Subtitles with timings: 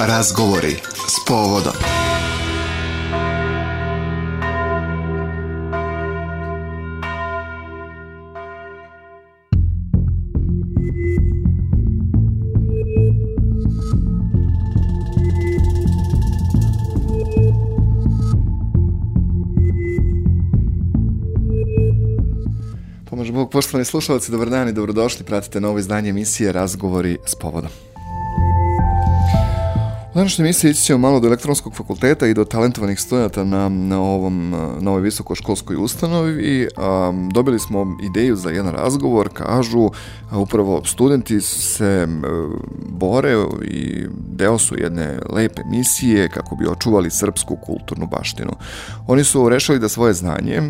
[0.00, 0.76] Razgovori
[1.08, 1.72] s povodom.
[23.04, 25.24] Pomož Bog, poštovani slušalci, dobar dan i dobrodošli.
[25.24, 27.93] Pratite novo izdanje emisije Razgovori s povodom.
[30.14, 34.00] U današnjoj emisiji ići ćemo malo do elektronskog fakulteta i do talentovanih studenta na, na,
[34.00, 34.50] ovom,
[34.80, 36.68] na ovoj visokoškolskoj ustanovi i
[37.08, 39.90] um, dobili smo ideju za jedan razgovor, kažu
[40.30, 42.22] a, upravo studenti se um,
[42.88, 48.52] bore i deo su jedne lepe misije kako bi očuvali srpsku kulturnu baštinu.
[49.06, 50.62] Oni su rešili da svoje znanje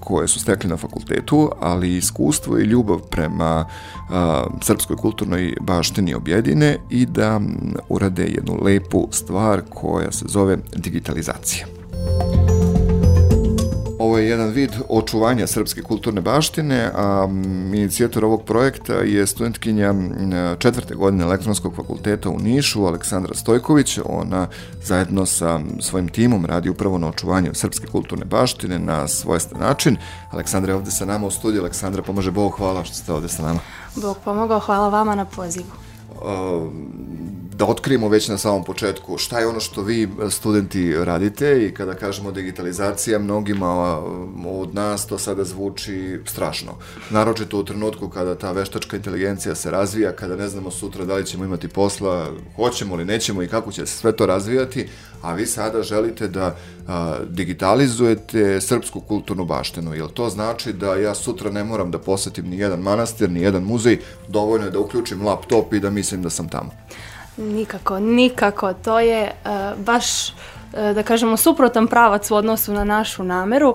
[0.00, 3.66] koje su stekli na fakultetu, ali iskustvo i ljubav prema
[4.10, 7.40] a, srpskoj kulturnoj baštini objedine i da
[7.88, 11.66] urade jednu lepu lepu stvar koja se zove digitalizacija.
[13.98, 17.28] Ovo je jedan vid očuvanja srpske kulturne baštine, a
[17.74, 19.94] inicijator ovog projekta je studentkinja
[20.58, 23.98] četvrte godine elektronskog fakulteta u Nišu, Aleksandra Stojković.
[24.04, 24.46] Ona
[24.82, 29.96] zajedno sa svojim timom radi upravo na očuvanju srpske kulturne baštine na svojstven način.
[30.30, 31.62] Aleksandra je ovde sa nama u studiju.
[31.62, 33.60] Aleksandra, pomože Bog, hvala što ste ovde sa nama.
[33.96, 35.66] Bog pomogao, hvala vama na pozivu
[37.58, 41.94] da otkrijemo već na samom početku šta je ono što vi studenti radite i kada
[41.94, 43.98] kažemo digitalizacija mnogima
[44.46, 46.72] od nas to sada zvuči strašno.
[47.10, 51.26] Naročito u trenutku kada ta veštačka inteligencija se razvija, kada ne znamo sutra da li
[51.26, 54.88] ćemo imati posla, hoćemo li nećemo i kako će se sve to razvijati,
[55.22, 56.56] a vi sada želite da
[56.88, 59.94] a, digitalizujete srpsku kulturnu baštinu.
[59.94, 63.62] Jel to znači da ja sutra ne moram da posetim ni jedan manastir, ni jedan
[63.62, 63.98] muzej,
[64.28, 66.70] dovoljno je da uključim laptop i da mislim da sam tamo?
[67.38, 68.72] Nikako, nikako.
[68.72, 70.34] To je uh, baš, uh,
[70.94, 73.74] da kažemo, suprotan pravac u odnosu na našu nameru.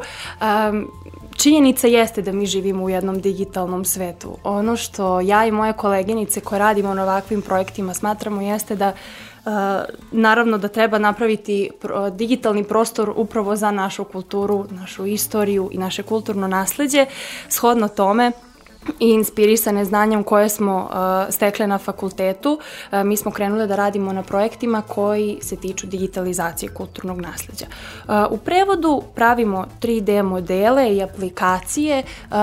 [0.69, 0.91] Um,
[1.37, 4.37] činjenica jeste da mi živimo u jednom digitalnom svetu.
[4.43, 8.93] Ono što ja i moje koleginice koje radimo na ovakvim projektima smatramo jeste da
[9.45, 9.51] Uh,
[10.11, 16.03] naravno da treba napraviti pro, digitalni prostor upravo za našu kulturu, našu istoriju i naše
[16.03, 17.05] kulturno nasledđe.
[17.49, 18.31] Shodno tome,
[18.99, 22.59] i inspirisane znanjem koje smo uh, stekle na fakultetu,
[22.91, 27.65] uh, mi smo krenule da radimo na projektima koji se tiču digitalizacije kulturnog nasleđa.
[28.07, 32.35] Uh, u prevodu pravimo 3D modele i aplikacije uh,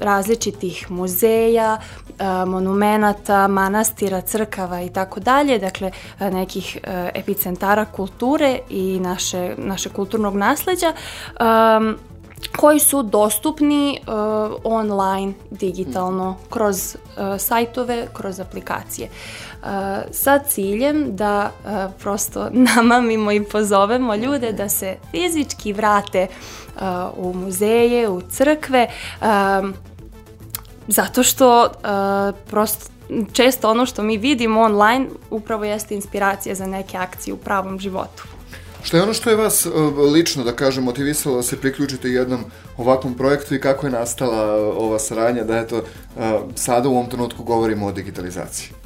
[0.00, 5.90] različitih muzeja, uh, monumenata, manastira, crkava i tako dalje, dakle
[6.20, 10.92] uh, nekih uh, epicentara kulture i naše, naše kulturnog nasleđa.
[11.76, 11.96] Um,
[12.56, 14.14] koji su dostupni uh,
[14.64, 19.08] online digitalno kroz uh, sajtove, kroz aplikacije.
[19.08, 19.68] Uh,
[20.10, 26.26] sa ciljem da uh, prosto namamimo i pozovemo ljude da se fizički vrate
[26.76, 26.82] uh,
[27.16, 28.88] u muzeje, u crkve,
[29.20, 29.26] uh,
[30.88, 32.96] zato što uh, prosto
[33.32, 38.35] često ono što mi vidimo online upravo jeste inspiracija za neke akcije u pravom životu.
[38.86, 39.70] Što je ono što je vas e,
[40.14, 42.44] lično, da kažem, motivisalo da se priključite jednom
[42.76, 44.42] ovakvom projektu i kako je nastala
[44.78, 48.85] ova saradnja da eto, e, sada u ovom trenutku govorimo o digitalizaciji?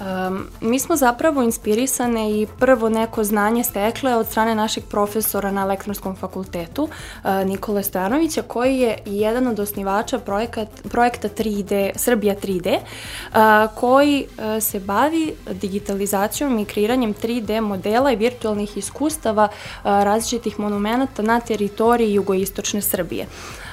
[0.00, 5.62] Um, mi smo zapravo inspirisane i prvo neko znanje stekle od strane našeg profesora na
[5.62, 12.78] elektronskom fakultetu, uh, Nikole Stojanovića, koji je jedan od osnivača projekat, projekta 3D, Srbija 3D,
[12.78, 13.38] uh,
[13.74, 21.22] koji uh, se bavi digitalizacijom i kreiranjem 3D modela i virtualnih iskustava uh, različitih monumenta
[21.22, 23.26] na teritoriji jugoistočne Srbije.
[23.26, 23.63] Uh,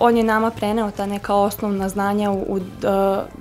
[0.00, 2.62] on je nama preneo ta neka osnovna znanja u, u uh,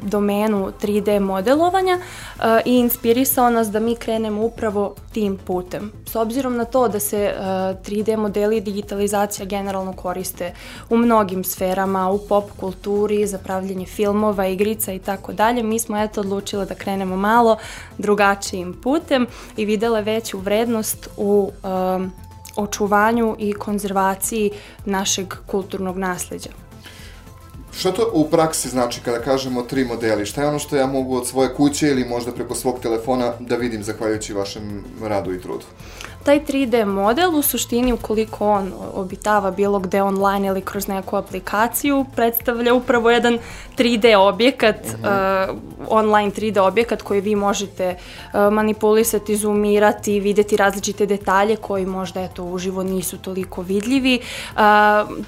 [0.02, 5.92] domenu 3D modelovanja uh, i inspirisao nas da mi krenemo upravo tim putem.
[6.06, 10.54] S obzirom na to da se uh, 3D modeli i digitalizacija generalno koriste
[10.90, 15.98] u mnogim sferama, u pop kulturi, za pravljenje filmova, igrica i tako dalje, mi smo
[15.98, 17.58] eto odlučile da krenemo malo
[17.98, 19.28] drugačijim putem
[19.58, 22.25] i videle veću vrednost u uh,
[22.56, 24.52] očuvanju i konzervaciji
[24.86, 26.50] našeg kulturnog nasleđa.
[27.78, 30.26] Šta to u praksi znači kada kažemo tri modeli?
[30.26, 33.56] Šta je ono što ja mogu od svoje kuće ili možda preko svog telefona da
[33.56, 35.66] vidim zahvaljujući vašem radu i trudu?
[36.26, 42.06] Taj 3D model u suštini ukoliko on obitava bilo gde online ili kroz neku aplikaciju
[42.16, 43.40] predstavlja upravo jedan
[43.78, 45.50] 3D objekat uh -huh.
[45.50, 45.58] uh,
[45.88, 52.44] online 3D objekat koji vi možete uh, manipulisati, zoomirati, videti različite detalje koji možda eto
[52.44, 54.20] uživo nisu toliko vidljivi.
[54.20, 54.62] Uh,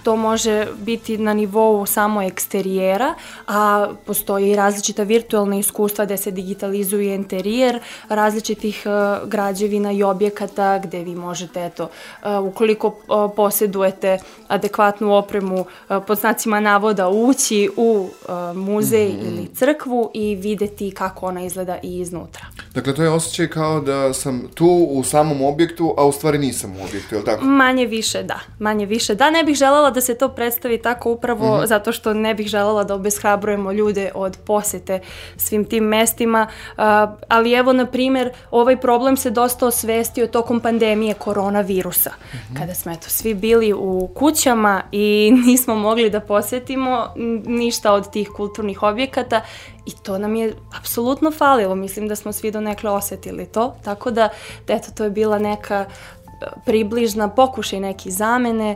[0.04, 3.14] to može biti na nivou samo eksterijera,
[3.48, 7.80] a postoji različita virtualna iskustva gde se digitalizuje interijer
[8.10, 14.18] različitih uh, građevina i objekata gde vi možete eto uh, ukoliko uh, posedujete
[14.48, 18.10] adekvatnu opremu uh, pod znacima navoda ući u
[18.56, 19.28] muzej mm -hmm.
[19.28, 22.46] ili crkvu i videti kako ona izgleda i iznutra.
[22.74, 26.72] Dakle, to je osjećaj kao da sam tu u samom objektu, a u stvari nisam
[26.72, 27.46] u objektu, je li tako?
[27.46, 29.30] Manje više da, manje više da.
[29.30, 31.68] Ne bih želela da se to predstavi tako upravo mm -hmm.
[31.68, 35.00] zato što ne bih želela da obeshrabrujemo ljude od posete
[35.38, 36.48] svim tim mestima,
[37.28, 40.77] ali evo, na primer, ovaj problem se dosta osvestio tokom pandemije
[41.14, 42.60] koronavirusa, mm -hmm.
[42.60, 47.14] kada smo eto svi bili u kućama i nismo mogli da posetimo
[47.46, 49.42] ništa od tih kulturnih objekata
[49.86, 51.76] i to nam je apsolutno falilo.
[51.76, 54.30] Mislim da smo svi do nekle osetili to, tako da,
[54.68, 58.76] eto, to je bila neka e, približna pokušaj neki zamene,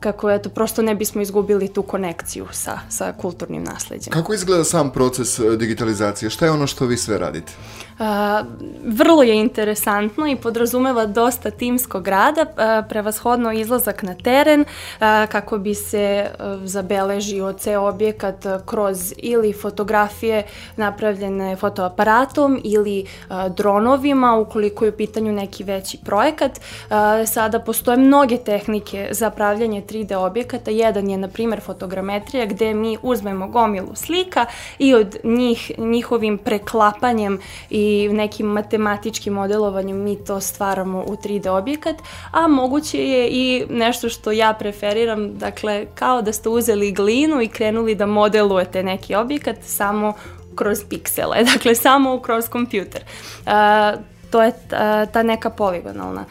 [0.00, 4.12] kako eto, prosto ne bismo izgubili tu konekciju sa, sa kulturnim nasledđem.
[4.12, 6.30] Kako izgleda sam proces e, digitalizacije?
[6.30, 7.52] Šta je ono što vi sve radite?
[7.98, 8.42] A,
[8.86, 14.64] vrlo je interesantno i podrazumeva dosta timskog rada, a, prevashodno izlazak na teren
[15.00, 20.46] a, kako bi se a, zabeležio ceo objekat kroz ili fotografije
[20.76, 26.60] napravljene fotoaparatom ili a, dronovima ukoliko je u pitanju neki veći projekat.
[26.90, 30.70] A, sada postoje mnoge tehnike za pravljanje 3D objekata.
[30.70, 34.46] Jedan je, na primer, fotogrametrija gde mi uzmemo gomilu slika
[34.78, 37.40] i od njih, njihovim preklapanjem
[37.70, 41.96] i nekim matematičkim modelovanjem mi to stvaramo u 3D objekat,
[42.32, 47.48] a moguće je i nešto što ja preferiram, dakle, kao da ste uzeli glinu i
[47.48, 50.12] krenuli da modelujete neki objekat samo
[50.54, 53.02] kroz piksele, dakle samo kroz kompjuter.
[53.46, 56.24] Uh, to je ta, ta neka poligonalna,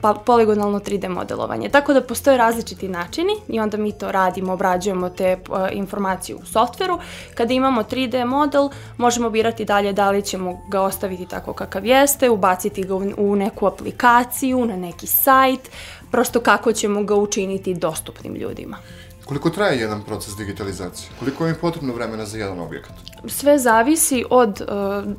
[0.00, 1.68] pa, poligonalno 3D modelovanje.
[1.68, 5.38] Tako da postoje različiti načini i onda mi to radimo, obrađujemo te
[5.72, 6.98] informacije u softveru.
[7.34, 12.30] Kada imamo 3D model, možemo birati dalje da li ćemo ga ostaviti tako kakav jeste,
[12.30, 15.70] ubaciti ga u neku aplikaciju, na neki sajt,
[16.14, 18.76] prosto kako ćemo ga učiniti dostupnim ljudima.
[19.24, 21.10] Koliko traje jedan proces digitalizacije?
[21.18, 22.92] Koliko je potrebno vremena za jedan objekat?
[23.26, 24.64] Sve zavisi od, e,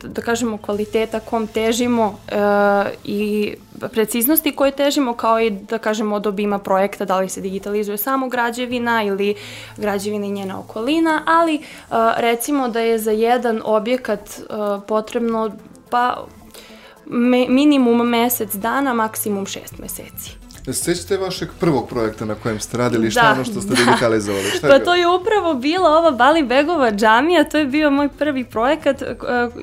[0.08, 2.36] da kažemo, kvaliteta kom težimo e,
[3.04, 3.54] i
[3.92, 8.30] preciznosti koje težimo, kao i, da kažemo, od obima projekta, da li se digitalizuje samo
[8.30, 9.36] građevina ili
[9.78, 11.62] građevina i njena okolina, ali e,
[12.18, 14.40] recimo da je za jedan objekat
[14.88, 15.52] potrebno
[15.90, 16.26] pa
[17.50, 20.45] minimum mesec dana, maksimum šest meseci.
[20.66, 23.70] Da se sećate vašeg prvog projekta na kojem ste radili, šta da, ono što ste
[23.70, 23.86] da.
[23.86, 24.50] digitalizovali?
[24.50, 24.86] Šta je pa bilo?
[24.86, 29.08] to je upravo bila ova Bali Begova džamija, to je bio moj prvi projekat uh,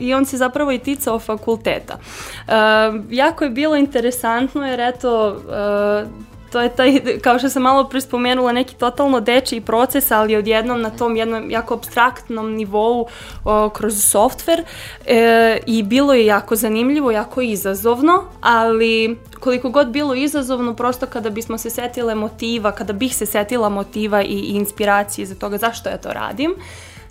[0.00, 1.98] i on se zapravo i ticao fakulteta.
[1.98, 2.52] Uh,
[3.10, 8.52] jako je bilo interesantno jer eto, uh, to je taj, kao što sam malo prespomenula,
[8.52, 13.06] neki totalno dečiji proces, ali odjednom na tom jednom jako abstraktnom nivou
[13.44, 14.64] o, kroz softver
[15.06, 21.30] e, i bilo je jako zanimljivo, jako izazovno, ali koliko god bilo izazovno, prosto kada
[21.30, 25.88] bismo se setile motiva, kada bih se setila motiva i, i inspiracije za toga zašto
[25.88, 26.54] ja to radim,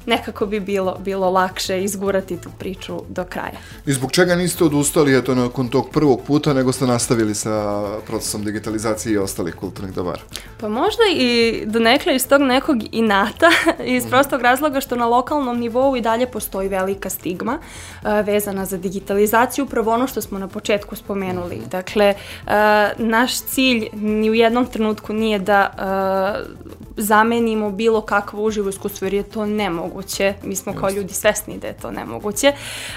[0.05, 3.57] nekako bi bilo, bilo lakše izgurati tu priču do kraja.
[3.85, 8.43] I zbog čega niste odustali eto nakon tog prvog puta, nego ste nastavili sa procesom
[8.43, 10.21] digitalizacije i ostalih kulturnih dobara?
[10.57, 13.49] Pa možda i donekle iz tog nekog inata,
[13.97, 14.09] iz mm.
[14.09, 19.65] prostog razloga što na lokalnom nivou i dalje postoji velika stigma uh, vezana za digitalizaciju,
[19.65, 21.55] upravo ono što smo na početku spomenuli.
[21.55, 21.69] Mm.
[21.71, 22.13] Dakle,
[22.45, 22.51] uh,
[22.97, 29.13] naš cilj ni u jednom trenutku nije da uh, zamenimo bilo kakvo uživo iskustvo, jer
[29.13, 30.33] je to nemoguće.
[30.43, 32.53] Mi smo kao ljudi svesni da je to nemoguće.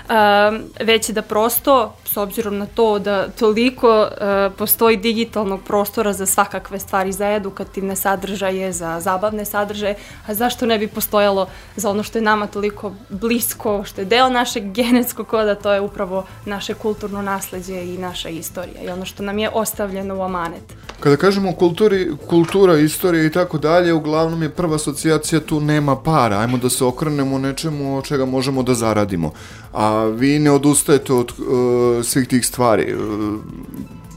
[0.08, 6.26] Um, već da prosto, s obzirom na to da toliko uh, postoji digitalnog prostora za
[6.26, 9.94] svakakve stvari, za edukativne sadržaje, za zabavne sadržaje,
[10.26, 14.28] a zašto ne bi postojalo za ono što je nama toliko blisko, što je deo
[14.28, 19.22] našeg genetskog koda, to je upravo naše kulturno nasledđe i naša istorija i ono što
[19.22, 20.62] nam je ostavljeno u amanet.
[21.00, 26.38] Kada kažemo kulturi, kultura, istorija i tako dalje, uglavnom je prva asocijacija tu nema para,
[26.38, 29.32] ajmo da se okrenemo nečemu od čega možemo da zaradimo.
[29.72, 32.94] A vi ne odustajete od uh, svih tih stvari.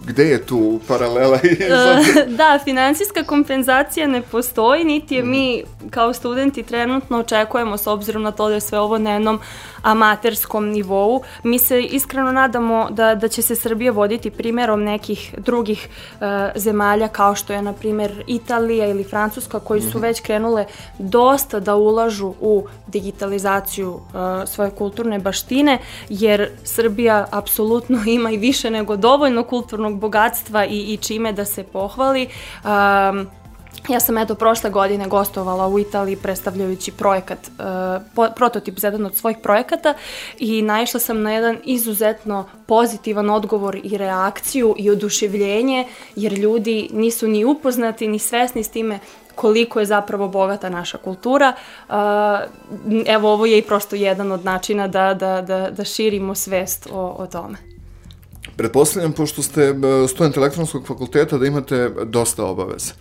[0.07, 1.39] Gde je tu paralela?
[2.39, 8.31] da, financijska kompenzacija ne postoji, niti je mi kao studenti trenutno očekujemo s obzirom na
[8.31, 9.39] to da je sve ovo na jednom
[9.81, 11.21] amaterskom nivou.
[11.43, 17.07] Mi se iskreno nadamo da, da će se Srbija voditi primerom nekih drugih uh, zemalja
[17.07, 19.99] kao što je na primer Italija ili Francuska koji su mhm.
[19.99, 20.65] već krenule
[20.99, 24.01] dosta da ulažu u digitalizaciju uh,
[24.45, 30.97] svoje kulturne baštine jer Srbija apsolutno ima i više nego dovoljno kulturnog bogatstva i, i
[30.97, 32.27] čime da se pohvali.
[32.63, 33.27] Um,
[33.87, 37.39] Ja sam eto prošle godine gostovala u Italiji predstavljajući projekat,
[38.15, 39.93] uh, prototip za jedan od svojih projekata
[40.39, 47.27] i naišla sam na jedan izuzetno pozitivan odgovor i reakciju i oduševljenje jer ljudi nisu
[47.27, 48.99] ni upoznati ni svesni s time
[49.35, 51.53] koliko je zapravo bogata naša kultura.
[51.89, 51.95] Uh,
[53.05, 57.15] evo ovo je i prosto jedan od načina da, da, da, da širimo svest o,
[57.17, 57.76] o tome.
[58.57, 59.73] Pretpostavljam, pošto ste e,
[60.07, 62.93] student elektronskog fakulteta, da imate dosta obaveza.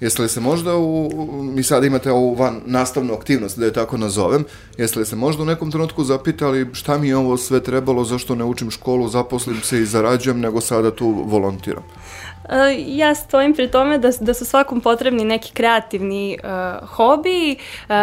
[0.00, 1.10] Jeste li se možda u,
[1.54, 4.44] mi sad imate ovu van nastavnu aktivnost, da je tako nazovem,
[4.78, 8.34] jeste li se možda u nekom trenutku zapitali šta mi je ovo sve trebalo, zašto
[8.34, 11.82] ne učim školu, zaposlim se i zarađujem, nego sada tu volontiram?
[12.48, 17.56] E, ja stojim pri tome da, da su svakom potrebni neki kreativni uh, hobi.
[17.88, 17.94] Uh,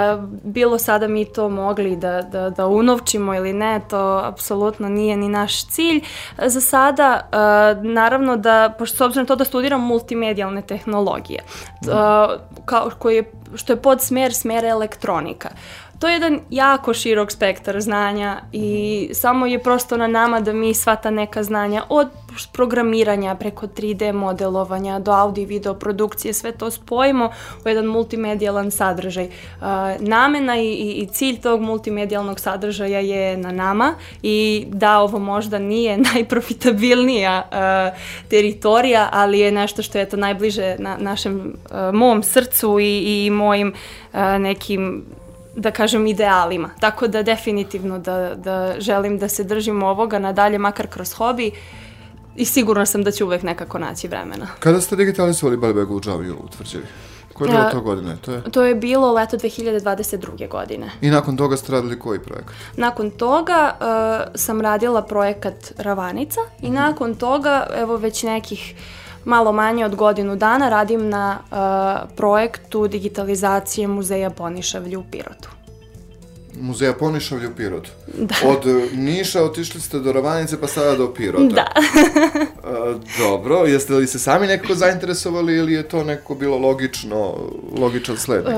[0.43, 5.29] bilo sada mi to mogli da, da, da unovčimo ili ne, to apsolutno nije ni
[5.29, 6.01] naš cilj.
[6.45, 11.93] Za sada, uh, naravno da, pošto s obzirom to da studiram multimedijalne tehnologije, uh,
[12.65, 15.49] kao, koji je, što je pod smer, smer elektronika.
[16.01, 20.73] To je jedan jako širok spektar znanja i samo je prosto na nama da mi
[20.73, 22.07] sva ta neka znanja od
[22.53, 27.29] programiranja preko 3D modelovanja do audio i video produkcije, sve to spojimo
[27.65, 29.29] u jedan multimedijalan sadržaj.
[29.99, 33.93] Namena i, i cilj tog multimedijalnog sadržaja je na nama
[34.23, 37.97] i da ovo možda nije najprofitabilnija uh,
[38.29, 43.29] teritorija, ali je nešto što je to najbliže na našem uh, mom srcu i, i
[43.29, 43.73] mojim
[44.39, 45.05] nekim
[45.55, 46.69] da kažem, idealima.
[46.79, 51.51] Tako da definitivno da, da želim da se držim ovoga nadalje, makar kroz hobi
[52.35, 54.47] i sigurna sam da će uvek nekako naći vremena.
[54.59, 56.85] Kada ste digitalizovali Balbegu u Džaviju u tvrđevi?
[57.33, 58.17] Koje je bilo to godine?
[58.21, 58.41] To je...
[58.51, 60.49] to je bilo leto 2022.
[60.49, 60.91] godine.
[61.01, 62.55] I nakon toga ste radili koji projekat?
[62.77, 66.75] Nakon toga uh, sam radila projekat Ravanica i mm -hmm.
[66.75, 68.75] nakon toga, evo već nekih
[69.25, 75.60] malo manje od godinu dana radim na uh, projektu digitalizacije muzeja Ponišavlju u Pirotu.
[76.61, 77.89] Muzeja Ponišavlja u Pirotu.
[78.17, 78.35] Da.
[78.45, 81.55] Od e, Niša otišli ste do Ravanice pa sada do Pirota.
[81.55, 81.67] Da.
[82.63, 87.35] A, dobro, jeste li se sami nekako zainteresovali ili je to neko bilo logično,
[87.77, 88.53] logičan sled uh?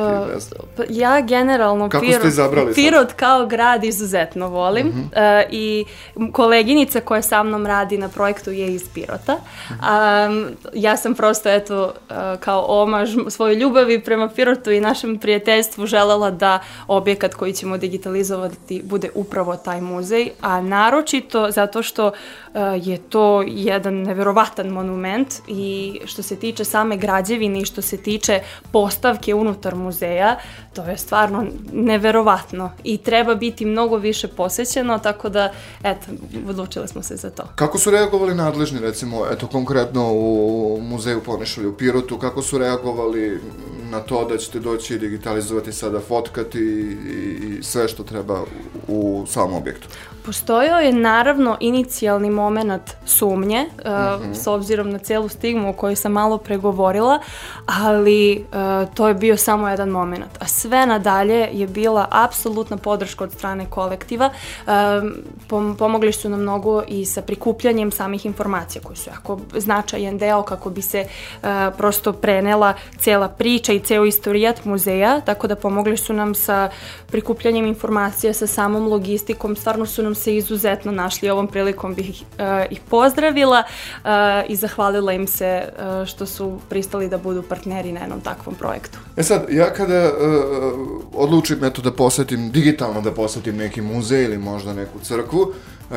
[0.78, 3.18] Pa ja generalno Kako Pirot, ste izabrali Pirot sad?
[3.18, 5.46] kao grad izuzetno volim uh -huh.
[5.46, 5.86] uh, i
[6.32, 9.34] koleginica koja sa mnom radi na projektu je iz Pirota.
[9.34, 10.28] Uh -huh.
[10.28, 15.86] um, ja sam prosto eto uh, kao omaž svoju ljubavi prema Pirotu i našem prijateljstvu
[15.86, 17.93] želela da objekat koji ćemo digitalizovati
[18.84, 26.00] bude upravo taj muzej, a naročito zato što uh, je to jedan neverovatan monument i
[26.06, 28.40] što se tiče same građevine i što se tiče
[28.72, 30.40] postavke unutar muzeja,
[30.74, 35.52] to je stvarno neverovatno i treba biti mnogo više posećeno, tako da,
[35.84, 36.06] eto,
[36.50, 37.44] odlučili smo se za to.
[37.56, 43.40] Kako su reagovali nadležni, recimo, eto, konkretno u muzeju Ponešalja u Pirotu, kako su reagovali
[43.92, 46.98] na to da ćete doći i digitalizovati sada fotkati i,
[47.60, 48.42] i sve što treba
[48.88, 49.88] u samom objektu?
[50.26, 54.34] Postojao je naravno inicijalni moment sumnje, uh, mm -hmm.
[54.34, 57.20] s obzirom na celu stigmu o kojoj sam malo pregovorila,
[57.66, 60.32] ali uh, to je bio samo jedan moment.
[60.40, 64.30] A sve nadalje je bila apsolutna podrška od strane kolektiva.
[64.66, 64.72] Uh,
[65.48, 70.44] pom pomogli su nam mnogo i sa prikupljanjem samih informacija koji su jako značajan deo
[70.44, 71.48] kako bi se uh,
[71.78, 76.70] prosto prenela cela priča i ceo istorijat muzeja, tako da pomogli su nam sa
[77.08, 81.30] prikupljanjem informacija, sa samom logistikom, stvarno su nam se izuzetno našli.
[81.30, 84.10] Ovom prilikom bih uh, ih pozdravila uh,
[84.48, 88.98] i zahvalila im se uh, što su pristali da budu partneri na jednom takvom projektu.
[89.18, 90.14] E sad, ja kada uh,
[91.14, 95.54] odlučim eto, da posetim, digitalno da posetim neki muzej ili možda neku crkvu,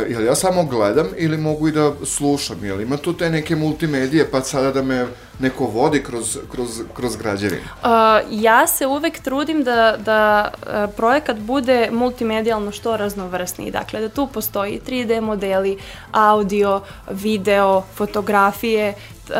[0.09, 2.64] Jel ja samo gledam ili mogu i da slušam?
[2.64, 5.07] Jel ima tu te neke multimedije pa sada da me
[5.38, 7.62] neko vodi kroz, kroz, kroz građevinu?
[7.62, 7.88] Uh,
[8.31, 13.71] ja se uvek trudim da, da uh, projekat bude multimedijalno što raznovrsniji.
[13.71, 15.78] Dakle, da tu postoji 3D modeli,
[16.12, 18.95] audio, video, fotografije,
[19.28, 19.35] uh,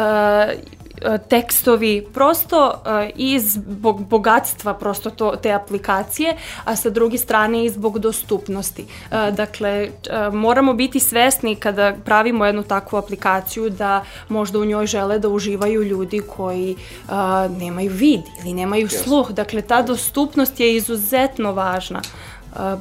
[1.28, 2.82] tekstovi prosto
[3.16, 8.86] i zbog bogatstva prosto to, te aplikacije, a sa druge strane i zbog dostupnosti.
[9.32, 9.88] Dakle,
[10.32, 15.82] moramo biti svesni kada pravimo jednu takvu aplikaciju da možda u njoj žele da uživaju
[15.82, 16.76] ljudi koji
[17.58, 19.30] nemaju vid ili nemaju sluh.
[19.30, 22.02] Dakle, ta dostupnost je izuzetno važna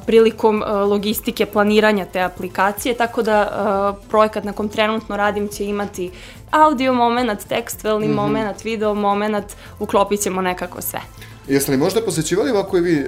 [0.06, 6.10] prilikom logistike planiranja te aplikacije, tako da projekat na kom trenutno radim će imati
[6.50, 8.14] audio moment, tekstualni mm -hmm.
[8.14, 9.46] moment, video moment,
[9.78, 11.00] uklopit ćemo nekako sve.
[11.48, 13.06] Jeste li možda posećivali ovako i vi e,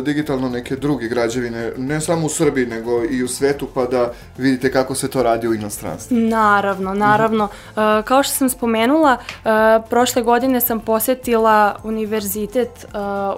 [0.00, 4.72] digitalno neke druge građevine, ne samo u Srbiji, nego i u svetu, pa da vidite
[4.72, 6.16] kako se to radi u inostranstvu?
[6.16, 7.44] Naravno, naravno.
[7.44, 8.00] Mm -hmm.
[8.00, 9.48] e, kao što sam spomenula, e,
[9.90, 12.88] prošle godine sam posetila univerzitet e,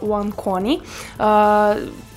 [0.01, 0.75] u Anconi.
[0.75, 1.23] E,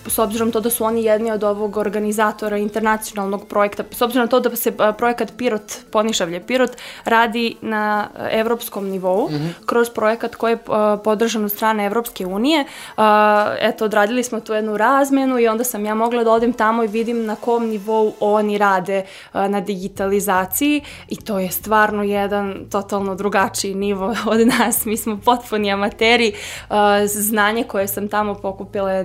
[0.08, 4.40] s obzirom to da su oni jedni od ovog organizatora internacionalnog projekta, s obzirom to
[4.40, 6.72] da se projekat Pirot, Ponišavlje Pirot,
[7.06, 9.66] radi na evropskom nivou, mm -hmm.
[9.66, 10.58] kroz projekat koji je
[11.04, 12.66] podržan od strane Evropske unije.
[13.60, 16.88] Eto, odradili smo tu jednu razmenu i onda sam ja mogla da odem tamo i
[16.88, 23.76] vidim na kom nivou oni rade na digitalizaciji i to je stvarno jedan totalno drugačiji
[23.76, 24.86] nivo od nas.
[24.86, 26.34] Mi smo potpuni amateri.
[27.06, 29.04] Znanje koje sam tamo pokupila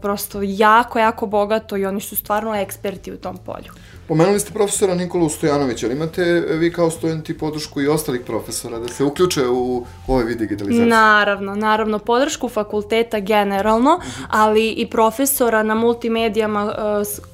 [0.00, 3.72] prosto prosto jako, jako bogato i oni su stvarno eksperti u tom polju.
[4.08, 8.88] Pomenuli ste profesora Nikolu Stojanovića, ali imate vi kao studenti podršku i ostalih profesora da
[8.88, 10.86] se uključe u ovaj vid digitalizacije?
[10.86, 14.26] Naravno, naravno, podršku fakulteta generalno, uh -huh.
[14.28, 16.72] ali i profesora na multimedijama uh,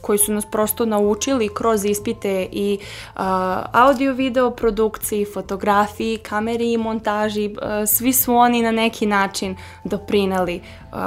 [0.00, 3.22] koji su nas prosto naučili kroz ispite i uh,
[3.72, 10.60] audio-video produkciji, fotografiji, kameri i montaži, uh, svi su oni na neki način doprineli
[10.92, 10.98] uh,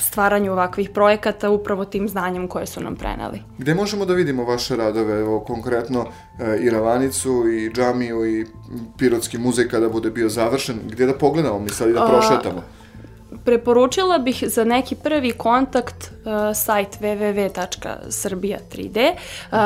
[0.00, 3.42] stvaranju ovakvih projekata upravo tim znanjem koje su nam preneli.
[3.58, 6.06] Gde možemo da vidimo vaše radove, evo konkretno
[6.40, 8.46] e, i Ravanicu i Džamiju i
[8.98, 12.62] Pirotski muzej kada bude bio završen, gde da pogledamo mi sad i da prošetamo?
[13.44, 16.06] preporučila bih za neki prvi kontakt uh,
[16.54, 19.12] sajt www.srbija3d.
[19.12, 19.58] Uh,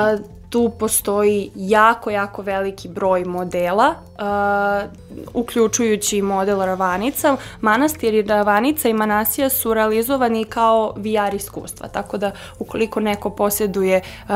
[0.51, 4.91] tu postoji jako, jako veliki broj modela, uh,
[5.35, 7.37] uključujući model Ravanica.
[7.61, 14.01] Manastir i Ravanica i Manasija su realizovani kao VR iskustva, tako da ukoliko neko posjeduje
[14.01, 14.35] uh,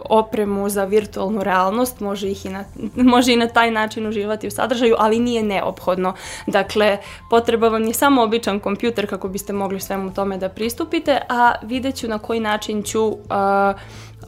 [0.00, 2.64] opremu za virtualnu realnost, može, ih i na,
[2.96, 6.14] može i na taj način uživati u sadržaju, ali nije neophodno.
[6.46, 6.98] Dakle,
[7.30, 11.96] potreba vam je samo običan kompjuter kako biste mogli svemu tome da pristupite, a vidjet
[11.96, 13.16] ću na koji način ću uh,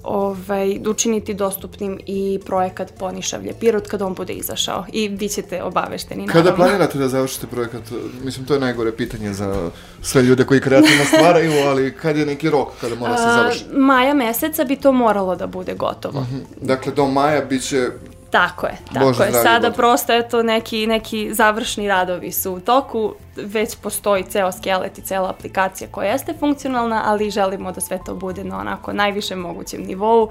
[0.06, 6.26] ovaj, učiniti dostupnim i projekat Ponišavlje Pirot kada on bude izašao i vi ćete obavešteni.
[6.26, 6.50] Naravno.
[6.50, 7.82] Kada planirate da završite projekat?
[8.24, 9.70] Mislim, to je najgore pitanje za
[10.02, 13.70] sve ljude koji kreativno stvaraju, ali kad je neki rok kada mora se završiti?
[13.74, 16.18] Maja meseca bi to moralo da bude gotovo.
[16.18, 16.36] Uh mhm.
[16.36, 16.66] -huh.
[16.66, 17.90] Dakle, do maja biće
[18.30, 19.32] Tako je, tako Bože je.
[19.32, 19.76] Sada Bože.
[19.76, 25.30] prosto eto neki, neki završni radovi su u toku, već postoji ceo skelet i cela
[25.30, 30.28] aplikacija koja jeste funkcionalna, ali želimo da sve to bude na onako najvišem mogućem nivou.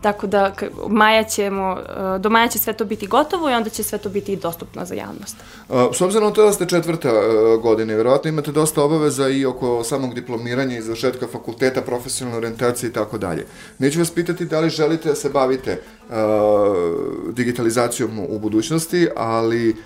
[0.00, 0.54] Tako da
[0.88, 1.76] maja ćemo,
[2.14, 4.84] e, do maja će sve to biti gotovo i onda će sve to biti dostupno
[4.84, 5.36] za javnost.
[5.92, 7.12] S obzirom to da ste četvrta e,
[7.62, 12.92] godine, verovatno imate dosta obaveza i oko samog diplomiranja i završetka fakulteta, profesionalne orientacije i
[12.92, 13.46] tako dalje.
[13.78, 15.80] Neću vas pitati da li želite da se bavite
[17.32, 19.76] digitalizacijom u budućnosti, ali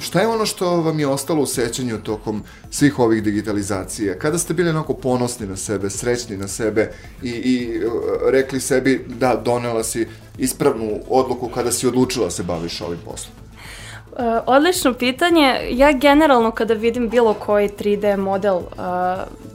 [0.00, 4.18] Šta je ono što vam je ostalo u sećanju tokom svih ovih digitalizacija?
[4.18, 7.80] Kada ste bili onako ponosni na sebe, srećni na sebe i, i
[8.30, 10.06] rekli sebi da donela si
[10.38, 13.34] ispravnu odluku kada si odlučila da se baviš ovim poslom?
[14.12, 15.60] Uh, odlično pitanje.
[15.70, 18.62] Ja generalno kada vidim bilo koji 3D model uh,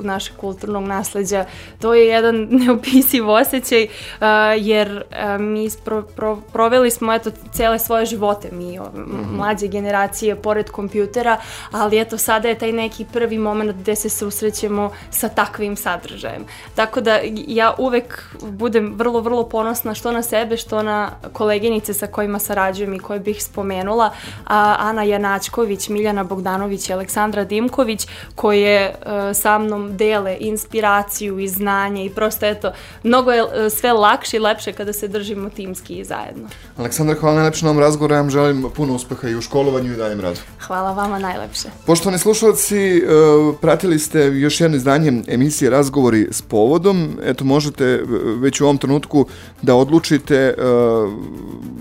[0.03, 1.45] našeg kulturnog nasleđa,
[1.79, 7.79] to je jedan neopisiv osjećaj, uh, jer uh, mi pro, pro, proveli smo eto cele
[7.79, 9.37] svoje živote, mi -hmm.
[9.37, 11.37] mlađe generacije, pored kompjutera,
[11.71, 16.45] ali eto sada je taj neki prvi moment gde se susrećemo sa takvim sadržajem.
[16.75, 22.07] Tako da ja uvek budem vrlo, vrlo ponosna što na sebe, što na koleginice sa
[22.07, 24.11] kojima sarađujem i koje bih spomenula,
[24.45, 31.47] a, Ana Janačković, Miljana Bogdanović i Aleksandra Dimković koje uh, sa mnom dele inspiraciju i
[31.47, 32.71] znanje i prosto eto,
[33.03, 36.47] mnogo je uh, sve lakše i lepše kada se držimo timski i zajedno.
[36.77, 39.95] Aleksandra, hvala najlepše na ovom razgovoru, ja vam želim puno uspeha i u školovanju i
[39.95, 40.39] daljem radu.
[40.59, 41.69] Hvala vama najlepše.
[41.85, 47.19] Poštovani slušalci, uh, pratili ste još jedno izdanje emisije Razgovori s povodom.
[47.23, 48.03] Eto, možete
[48.39, 49.25] već u ovom trenutku
[49.61, 50.53] da odlučite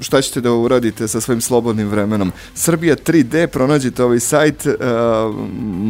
[0.01, 2.33] šta ćete da uradite sa svojim slobodnim vremenom.
[2.55, 4.67] Srbija 3D, pronađite ovaj sajt,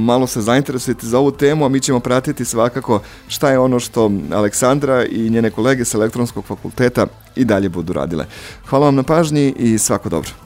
[0.06, 4.10] malo se zainteresujete za ovu temu, a mi ćemo pratiti svakako šta je ono što
[4.32, 8.26] Aleksandra i njene kolege sa elektronskog fakulteta i dalje budu radile.
[8.68, 10.45] Hvala vam na pažnji i svako dobro.